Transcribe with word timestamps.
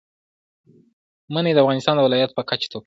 منی 1.33 1.51
د 1.53 1.57
افغانستان 1.63 1.93
د 1.95 1.99
ولایاتو 2.05 2.37
په 2.37 2.43
کچه 2.49 2.67
توپیر 2.71 2.77
لري. 2.77 2.79